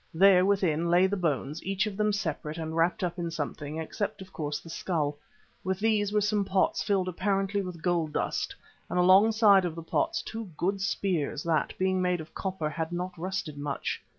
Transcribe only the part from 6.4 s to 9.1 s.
pots filled apparently with gold dust, and